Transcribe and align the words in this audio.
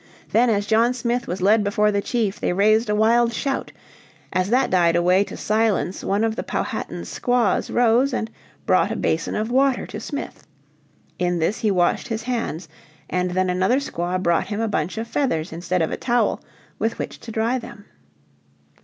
Then 0.31 0.49
as 0.49 0.65
John 0.65 0.95
Smith 0.95 1.27
was 1.27 1.43
led 1.43 1.63
before 1.63 1.91
the 1.91 2.01
chief 2.01 2.39
they 2.39 2.53
raised 2.53 2.89
a 2.89 2.95
wild 2.95 3.31
shout. 3.33 3.71
As 4.33 4.49
that 4.49 4.71
died 4.71 4.95
away 4.95 5.23
to 5.25 5.37
silence 5.37 6.03
one 6.03 6.23
of 6.23 6.35
the 6.35 6.41
Powhatan's 6.41 7.07
squaws 7.07 7.69
rose 7.69 8.11
and 8.11 8.31
brought 8.65 8.89
a 8.91 8.95
basin 8.95 9.35
of 9.35 9.51
water 9.51 9.85
to 9.85 9.99
Smith. 9.99 10.47
In 11.19 11.37
this 11.37 11.59
he 11.59 11.69
washed 11.69 12.07
his 12.07 12.23
hands, 12.23 12.67
and 13.11 13.29
then 13.29 13.47
another 13.51 13.77
squaw 13.77 14.17
brought 14.19 14.47
him 14.47 14.59
a 14.59 14.67
bunch 14.67 14.97
of 14.97 15.07
feathers 15.07 15.53
instead 15.53 15.83
of 15.83 15.91
a 15.91 15.97
towel, 15.97 16.41
with 16.79 16.97
which 16.97 17.19
to 17.19 17.31
dry 17.31 17.59
them. 17.59 17.85